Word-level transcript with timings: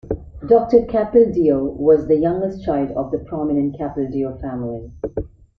Doctor 0.47 0.79
Capildeo 0.87 1.63
was 1.77 2.07
the 2.07 2.15
youngest 2.17 2.63
child 2.63 2.89
of 2.93 3.11
the 3.11 3.19
prominent 3.19 3.75
Capildeo 3.77 4.41
family. 4.41 4.91